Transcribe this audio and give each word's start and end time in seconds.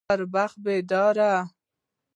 پر 0.07 0.21
بخت 0.33 0.57
بيداره 0.65 1.31